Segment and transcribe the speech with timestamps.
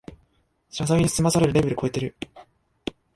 [0.71, 2.15] 謝罪で済まされるレベルこえてる